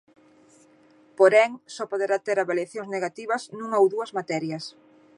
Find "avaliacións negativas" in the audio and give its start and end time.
2.39-3.41